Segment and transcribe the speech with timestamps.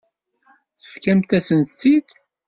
[0.81, 2.09] Tefkamt-asen-tt-id.